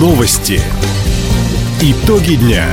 Новости. 0.00 0.58
Итоги 1.82 2.36
дня. 2.36 2.64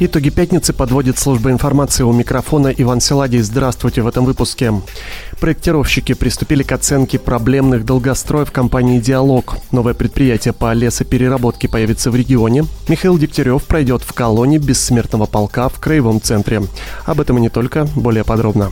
Итоги 0.00 0.28
пятницы 0.28 0.74
подводит 0.74 1.18
служба 1.18 1.50
информации 1.50 2.02
у 2.02 2.12
микрофона 2.12 2.68
Иван 2.76 3.00
Силадий. 3.00 3.40
Здравствуйте 3.40 4.02
в 4.02 4.06
этом 4.06 4.26
выпуске. 4.26 4.74
Проектировщики 5.40 6.12
приступили 6.12 6.62
к 6.62 6.72
оценке 6.72 7.18
проблемных 7.18 7.86
долгостроев 7.86 8.52
компании 8.52 9.00
«Диалог». 9.00 9.56
Новое 9.70 9.94
предприятие 9.94 10.52
по 10.52 10.74
лесопереработке 10.74 11.68
появится 11.68 12.10
в 12.10 12.14
регионе. 12.14 12.66
Михаил 12.86 13.16
Дегтярев 13.16 13.64
пройдет 13.64 14.02
в 14.02 14.12
колонии 14.12 14.58
бессмертного 14.58 15.24
полка 15.24 15.70
в 15.70 15.80
Краевом 15.80 16.20
центре. 16.20 16.62
Об 17.06 17.22
этом 17.22 17.38
и 17.38 17.40
не 17.40 17.48
только, 17.48 17.88
более 17.96 18.24
подробно. 18.24 18.70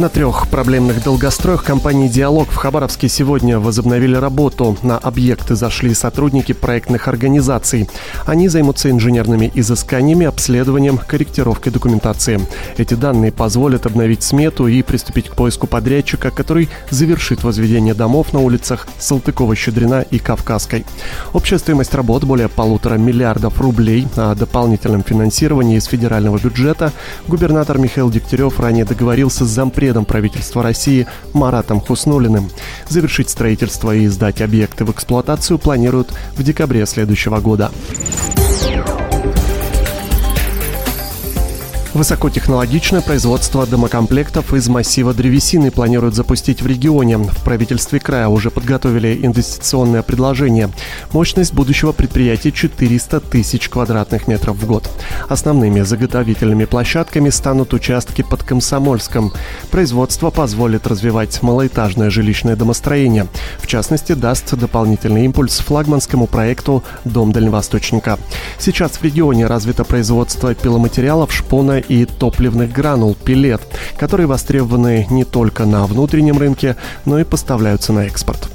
На 0.00 0.08
трех 0.08 0.48
проблемных 0.48 1.04
долгостроях 1.04 1.62
компании 1.62 2.08
«Диалог» 2.08 2.48
в 2.48 2.56
Хабаровске 2.56 3.06
сегодня 3.06 3.58
возобновили 3.58 4.16
работу. 4.16 4.78
На 4.80 4.96
объекты 4.96 5.56
зашли 5.56 5.92
сотрудники 5.92 6.52
проектных 6.52 7.06
организаций. 7.06 7.86
Они 8.24 8.48
займутся 8.48 8.90
инженерными 8.90 9.52
изысканиями, 9.54 10.24
обследованием, 10.24 10.96
корректировкой 10.96 11.70
документации. 11.70 12.40
Эти 12.78 12.94
данные 12.94 13.30
позволят 13.30 13.84
обновить 13.84 14.22
смету 14.22 14.68
и 14.68 14.80
приступить 14.80 15.28
к 15.28 15.34
поиску 15.34 15.66
подрядчика, 15.66 16.30
который 16.30 16.70
завершит 16.88 17.44
возведение 17.44 17.92
домов 17.92 18.32
на 18.32 18.38
улицах 18.38 18.88
Салтыкова-Щедрина 18.98 20.06
и 20.10 20.18
Кавказской. 20.18 20.86
Общая 21.34 21.58
стоимость 21.58 21.94
работ 21.94 22.24
более 22.24 22.48
полутора 22.48 22.94
миллиардов 22.94 23.60
рублей. 23.60 24.08
О 24.16 24.34
дополнительном 24.34 25.02
финансировании 25.02 25.76
из 25.76 25.84
федерального 25.84 26.38
бюджета 26.38 26.90
губернатор 27.28 27.76
Михаил 27.76 28.08
Дегтярев 28.08 28.58
ранее 28.60 28.86
договорился 28.86 29.44
с 29.44 29.48
зампредом 29.48 29.89
зампредом 29.90 30.04
правительства 30.04 30.62
России 30.62 31.06
Маратом 31.32 31.80
Хуснулиным. 31.80 32.50
Завершить 32.88 33.28
строительство 33.28 33.94
и 33.94 34.06
сдать 34.06 34.40
объекты 34.40 34.84
в 34.84 34.90
эксплуатацию 34.90 35.58
планируют 35.58 36.12
в 36.36 36.42
декабре 36.42 36.86
следующего 36.86 37.40
года. 37.40 37.70
Высокотехнологичное 41.92 43.00
производство 43.00 43.66
домокомплектов 43.66 44.54
из 44.54 44.68
массива 44.68 45.12
древесины 45.12 45.72
планируют 45.72 46.14
запустить 46.14 46.62
в 46.62 46.66
регионе. 46.68 47.18
В 47.18 47.42
правительстве 47.42 47.98
края 47.98 48.28
уже 48.28 48.52
подготовили 48.52 49.18
инвестиционное 49.26 50.02
предложение. 50.02 50.70
Мощность 51.12 51.52
будущего 51.52 51.90
предприятия 51.90 52.52
400 52.52 53.18
тысяч 53.18 53.68
квадратных 53.68 54.28
метров 54.28 54.56
в 54.56 54.66
год. 54.66 54.88
Основными 55.28 55.80
заготовительными 55.80 56.64
площадками 56.64 57.28
станут 57.28 57.74
участки 57.74 58.22
под 58.22 58.44
Комсомольском. 58.44 59.32
Производство 59.72 60.30
позволит 60.30 60.86
развивать 60.86 61.42
малоэтажное 61.42 62.08
жилищное 62.08 62.54
домостроение. 62.54 63.26
В 63.58 63.66
частности, 63.66 64.12
даст 64.12 64.54
дополнительный 64.54 65.24
импульс 65.24 65.58
флагманскому 65.58 66.28
проекту 66.28 66.84
«Дом 67.04 67.32
дальневосточника». 67.32 68.16
Сейчас 68.60 68.92
в 68.92 69.02
регионе 69.02 69.46
развито 69.46 69.82
производство 69.82 70.54
пиломатериалов, 70.54 71.32
шпона 71.32 71.79
и 71.80 72.04
топливных 72.04 72.72
гранул 72.72 73.14
пилет, 73.14 73.62
которые 73.96 74.26
востребованы 74.26 75.06
не 75.10 75.24
только 75.24 75.64
на 75.64 75.86
внутреннем 75.86 76.38
рынке, 76.38 76.76
но 77.04 77.18
и 77.18 77.24
поставляются 77.24 77.92
на 77.92 78.06
экспорт. 78.06 78.49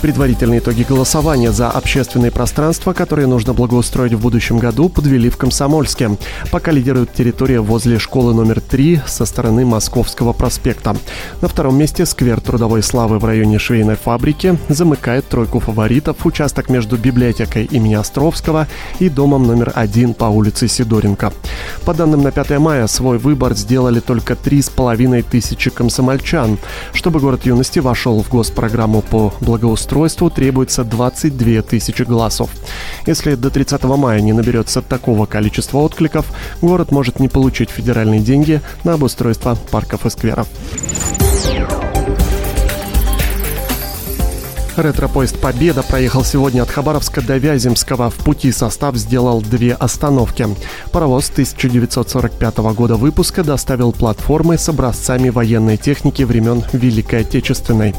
Предварительные 0.00 0.60
итоги 0.60 0.84
голосования 0.88 1.50
за 1.50 1.68
общественные 1.68 2.30
пространства, 2.30 2.92
которые 2.92 3.26
нужно 3.26 3.52
благоустроить 3.52 4.12
в 4.12 4.20
будущем 4.20 4.58
году, 4.58 4.88
подвели 4.88 5.28
в 5.28 5.36
Комсомольске. 5.36 6.16
Пока 6.52 6.70
лидирует 6.70 7.12
территория 7.12 7.60
возле 7.60 7.98
школы 7.98 8.32
номер 8.32 8.60
3 8.60 9.00
со 9.06 9.24
стороны 9.24 9.66
Московского 9.66 10.32
проспекта. 10.32 10.96
На 11.40 11.48
втором 11.48 11.76
месте 11.76 12.06
сквер 12.06 12.40
трудовой 12.40 12.84
славы 12.84 13.18
в 13.18 13.24
районе 13.24 13.58
швейной 13.58 13.96
фабрики 13.96 14.56
замыкает 14.68 15.28
тройку 15.28 15.58
фаворитов 15.58 16.24
участок 16.24 16.70
между 16.70 16.96
библиотекой 16.96 17.64
имени 17.64 17.94
Островского 17.94 18.68
и 19.00 19.08
домом 19.08 19.48
номер 19.48 19.72
один 19.74 20.14
по 20.14 20.26
улице 20.26 20.68
Сидоренко. 20.68 21.32
По 21.84 21.92
данным 21.92 22.22
на 22.22 22.30
5 22.30 22.58
мая, 22.60 22.86
свой 22.86 23.18
выбор 23.18 23.54
сделали 23.56 23.98
только 23.98 24.34
3,5 24.34 25.24
тысячи 25.28 25.70
комсомольчан. 25.70 26.56
Чтобы 26.92 27.18
город 27.18 27.46
юности 27.46 27.80
вошел 27.80 28.22
в 28.22 28.28
госпрограмму 28.28 29.02
по 29.02 29.34
благоустройству 29.40 29.87
устройству 29.88 30.28
требуется 30.28 30.84
22 30.84 31.62
тысячи 31.62 32.02
голосов. 32.02 32.50
Если 33.06 33.36
до 33.36 33.48
30 33.48 33.82
мая 33.84 34.20
не 34.20 34.34
наберется 34.34 34.82
такого 34.82 35.24
количества 35.24 35.78
откликов, 35.78 36.26
город 36.60 36.92
может 36.92 37.20
не 37.20 37.28
получить 37.28 37.70
федеральные 37.70 38.20
деньги 38.20 38.60
на 38.84 38.92
обустройство 38.94 39.56
парков 39.70 40.04
и 40.04 40.10
скверов. 40.10 40.46
Ретро-поезд 44.78 45.40
«Победа» 45.40 45.82
проехал 45.82 46.24
сегодня 46.24 46.62
от 46.62 46.70
Хабаровска 46.70 47.20
до 47.20 47.36
Вяземского. 47.36 48.10
В 48.10 48.14
пути 48.14 48.52
состав 48.52 48.94
сделал 48.94 49.42
две 49.42 49.72
остановки. 49.72 50.46
Паровоз 50.92 51.30
1945 51.30 52.58
года 52.58 52.94
выпуска 52.94 53.42
доставил 53.42 53.90
платформы 53.90 54.56
с 54.56 54.68
образцами 54.68 55.30
военной 55.30 55.78
техники 55.78 56.22
времен 56.22 56.62
Великой 56.72 57.22
Отечественной. 57.22 57.92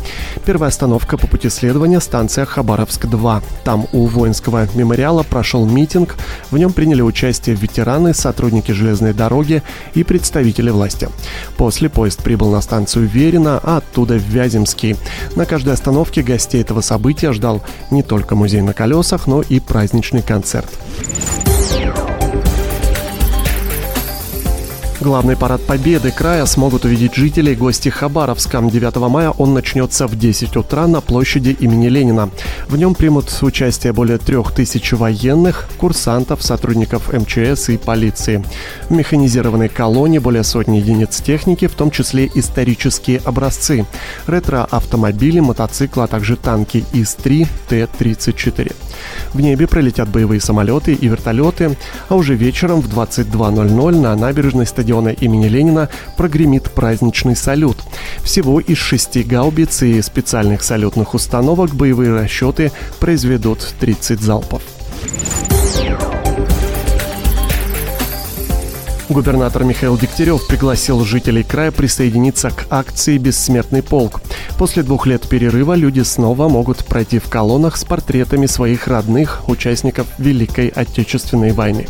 Первая 0.45 0.69
остановка 0.69 1.17
по 1.17 1.27
пути 1.27 1.49
следования– 1.49 1.99
станция 2.01 2.45
Хабаровск-2. 2.45 3.43
Там 3.65 3.85
у 3.91 4.05
воинского 4.05 4.69
мемориала 4.73 5.23
прошел 5.23 5.65
митинг. 5.65 6.15
В 6.49 6.57
нем 6.57 6.71
приняли 6.71 7.01
участие 7.01 7.57
ветераны, 7.57 8.13
сотрудники 8.13 8.71
железной 8.71 9.13
дороги 9.13 9.63
и 9.95 10.05
представители 10.05 10.69
власти. 10.69 11.09
После 11.57 11.89
поезд 11.89 12.23
прибыл 12.23 12.51
на 12.51 12.61
станцию 12.61 13.09
Верина, 13.09 13.59
а 13.61 13.77
оттуда 13.77 14.13
в 14.13 14.23
Вяземский. 14.23 14.95
На 15.35 15.45
каждой 15.45 15.73
остановке 15.73 16.21
гостей 16.21 16.63
этого 16.69 16.81
события 16.81 17.33
ждал 17.33 17.63
не 17.89 18.03
только 18.03 18.35
музей 18.35 18.61
на 18.61 18.73
колесах, 18.73 19.25
но 19.25 19.41
и 19.41 19.59
праздничный 19.59 20.21
концерт. 20.21 20.69
Главный 25.01 25.37
парад 25.37 25.61
Победы 25.61 26.11
края 26.11 26.45
смогут 26.45 26.83
увидеть 26.83 27.15
жители 27.15 27.51
и 27.51 27.55
гости 27.55 27.87
Хабаровска. 27.87 28.59
9 28.61 28.95
мая 29.09 29.29
он 29.29 29.53
начнется 29.53 30.07
в 30.07 30.19
10 30.19 30.57
утра 30.57 30.87
на 30.87 30.99
площади 30.99 31.55
имени 31.57 31.87
Ленина. 31.87 32.29
В 32.67 32.75
нем 32.75 32.93
примут 32.95 33.33
участие 33.41 33.93
более 33.93 34.17
трех 34.17 34.51
тысяч 34.51 34.91
военных, 34.91 35.69
курсантов, 35.77 36.43
сотрудников 36.43 37.13
МЧС 37.13 37.69
и 37.69 37.77
полиции. 37.77 38.43
В 38.89 38.91
механизированной 38.93 39.69
колонне 39.69 40.19
более 40.19 40.43
сотни 40.43 40.79
единиц 40.79 41.21
техники, 41.21 41.67
в 41.67 41.75
том 41.75 41.91
числе 41.91 42.29
исторические 42.35 43.21
образцы, 43.23 43.85
ретро-автомобили, 44.27 45.39
мотоциклы, 45.39 46.03
а 46.03 46.07
также 46.07 46.35
танки 46.35 46.83
ИС-3, 46.91 47.47
Т-34. 47.69 48.75
В 49.33 49.39
небе 49.39 49.65
пролетят 49.65 50.09
боевые 50.09 50.41
самолеты 50.41 50.93
и 50.93 51.07
вертолеты, 51.07 51.77
а 52.09 52.15
уже 52.15 52.35
вечером 52.35 52.81
в 52.81 52.93
22.00 52.93 54.01
на 54.01 54.15
набережной 54.17 54.65
стадиона 54.65 54.88
стадиона 54.89 55.09
имени 55.09 55.47
Ленина 55.47 55.87
прогремит 56.17 56.71
праздничный 56.71 57.35
салют. 57.35 57.77
Всего 58.23 58.59
из 58.59 58.77
шести 58.77 59.21
гаубиц 59.21 59.83
и 59.83 60.01
специальных 60.01 60.63
салютных 60.63 61.13
установок 61.13 61.75
боевые 61.75 62.11
расчеты 62.13 62.71
произведут 62.99 63.59
30 63.79 64.19
залпов. 64.19 64.63
Губернатор 69.09 69.63
Михаил 69.63 69.97
Дегтярев 69.97 70.47
пригласил 70.47 71.03
жителей 71.03 71.43
края 71.43 71.71
присоединиться 71.71 72.49
к 72.49 72.65
акции 72.71 73.17
«Бессмертный 73.17 73.83
полк». 73.83 74.21
После 74.59 74.83
двух 74.83 75.07
лет 75.07 75.25
перерыва 75.25 75.73
люди 75.73 76.01
снова 76.01 76.49
могут 76.49 76.85
пройти 76.85 77.19
в 77.19 77.29
колоннах 77.29 77.77
с 77.77 77.85
портретами 77.85 78.45
своих 78.45 78.89
родных, 78.89 79.47
участников 79.47 80.05
Великой 80.17 80.67
Отечественной 80.67 81.53
войны. 81.53 81.87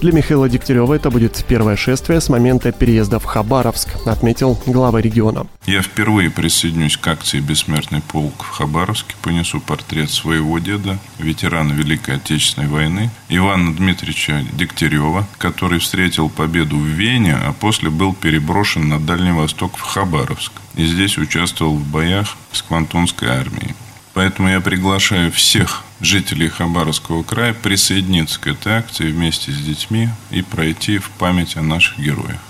Для 0.00 0.12
Михаила 0.12 0.48
Дегтярева 0.48 0.94
это 0.94 1.10
будет 1.10 1.44
первое 1.48 1.74
шествие 1.74 2.20
с 2.20 2.28
момента 2.28 2.70
переезда 2.70 3.18
в 3.18 3.24
Хабаровск, 3.24 3.88
отметил 4.06 4.56
глава 4.66 5.00
региона. 5.00 5.48
Я 5.66 5.82
впервые 5.82 6.30
присоединюсь 6.30 6.96
к 6.96 7.04
акции 7.08 7.40
«Бессмертный 7.40 8.02
полк» 8.02 8.44
в 8.44 8.50
Хабаровске, 8.50 9.16
понесу 9.20 9.58
портрет 9.58 10.08
своего 10.08 10.60
деда, 10.60 10.98
ветерана 11.18 11.72
Великой 11.72 12.16
Отечественной 12.18 12.68
войны, 12.68 13.10
Ивана 13.30 13.74
Дмитриевича 13.74 14.44
Дегтярева, 14.52 15.26
который 15.38 15.80
встретил 15.80 16.28
победу 16.28 16.76
в 16.76 16.84
Вене, 16.84 17.34
а 17.34 17.52
после 17.52 17.90
был 17.90 18.14
переброшен 18.14 18.88
на 18.88 19.00
Дальний 19.00 19.32
Восток 19.32 19.76
в 19.76 19.80
Хабаровск. 19.80 20.52
И 20.74 20.86
здесь 20.86 21.18
участвовал 21.18 21.76
в 21.76 21.86
боях 21.86 22.36
с 22.52 22.62
Квантунской 22.62 23.28
армией. 23.28 23.74
Поэтому 24.14 24.48
я 24.48 24.60
приглашаю 24.60 25.32
всех 25.32 25.84
жителей 26.00 26.48
Хабаровского 26.48 27.22
края 27.22 27.54
присоединиться 27.54 28.40
к 28.40 28.46
этой 28.46 28.72
акции 28.72 29.10
вместе 29.10 29.52
с 29.52 29.56
детьми 29.56 30.08
и 30.30 30.42
пройти 30.42 30.98
в 30.98 31.10
память 31.10 31.56
о 31.56 31.62
наших 31.62 31.98
героях. 31.98 32.40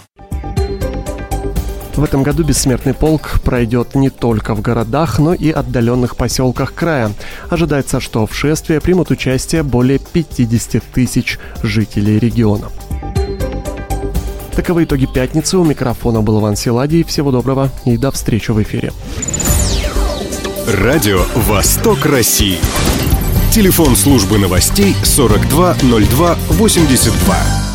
В 1.95 2.05
этом 2.05 2.23
году 2.23 2.43
«Бессмертный 2.43 2.95
полк» 2.95 3.41
пройдет 3.45 3.95
не 3.95 4.09
только 4.09 4.55
в 4.55 4.63
городах, 4.63 5.19
но 5.19 5.35
и 5.35 5.51
отдаленных 5.51 6.17
поселках 6.17 6.75
края. 6.75 7.13
Ожидается, 7.51 8.01
что 8.01 8.27
в 8.27 8.35
шествии 8.35 8.79
примут 8.79 9.11
участие 9.11 9.63
более 9.63 9.99
50 9.99 10.83
тысяч 10.83 11.39
жителей 11.63 12.19
региона. 12.19 12.71
Таковы 14.55 14.85
итоги 14.85 15.07
пятницы. 15.07 15.59
У 15.59 15.65
микрофона 15.65 16.21
был 16.21 16.41
Иван 16.41 16.57
Силадий. 16.57 17.05
Всего 17.05 17.31
доброго 17.31 17.71
и 17.85 17.97
до 17.97 18.11
встречи 18.11 18.51
в 18.51 18.61
эфире. 18.63 18.93
Радио 20.67 21.23
«Восток 21.35 22.05
России». 22.07 22.59
Телефон 23.53 23.97
службы 23.97 24.39
новостей 24.39 24.95
420282. 25.05 27.72